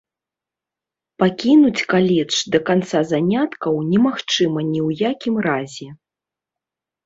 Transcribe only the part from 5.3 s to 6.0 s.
разе.